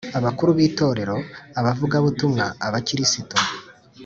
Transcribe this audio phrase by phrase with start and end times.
[0.19, 1.15] Abakuru b itorero
[1.59, 3.35] abavugabutumwa abakristo